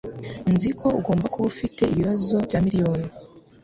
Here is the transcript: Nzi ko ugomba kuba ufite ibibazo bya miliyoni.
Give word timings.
Nzi 0.53 0.69
ko 0.79 0.87
ugomba 0.99 1.25
kuba 1.33 1.45
ufite 1.53 1.81
ibibazo 1.93 2.35
bya 2.47 2.59
miliyoni. 2.65 3.05